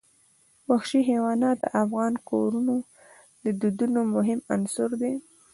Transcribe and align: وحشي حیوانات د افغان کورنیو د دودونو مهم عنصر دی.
وحشي 0.69 0.99
حیوانات 1.09 1.57
د 1.61 1.65
افغان 1.83 2.13
کورنیو 2.29 2.79
د 3.43 3.45
دودونو 3.61 3.99
مهم 4.15 4.39
عنصر 4.55 4.89
دی. 5.01 5.13